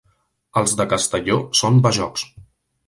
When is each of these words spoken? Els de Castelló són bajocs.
Els 0.61 0.73
de 0.79 0.87
Castelló 0.95 1.39
són 1.63 1.79
bajocs. 1.87 2.27